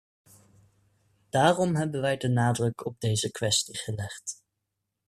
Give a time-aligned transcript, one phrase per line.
[1.29, 4.43] Daarom hebben wij de nadruk op deze kwestie gelegd.